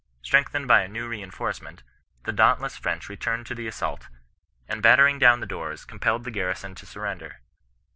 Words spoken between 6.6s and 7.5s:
to surrender.